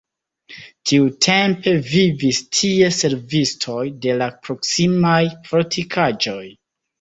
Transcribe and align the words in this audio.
Tiutempe 0.91 1.73
vivis 1.89 2.39
tie 2.59 2.87
servistoj 3.01 3.85
de 4.07 4.17
la 4.23 4.31
proksimaj 4.49 5.21
fortikaĵoj. 5.53 6.43